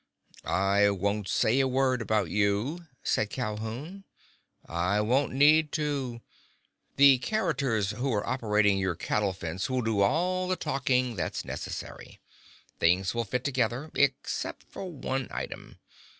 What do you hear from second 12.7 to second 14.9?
Things all fit together,—except for